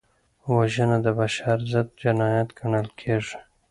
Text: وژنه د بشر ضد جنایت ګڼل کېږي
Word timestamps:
وژنه 0.53 0.97
د 1.05 1.07
بشر 1.19 1.57
ضد 1.71 1.87
جنایت 2.03 2.49
ګڼل 2.59 2.87
کېږي 2.99 3.35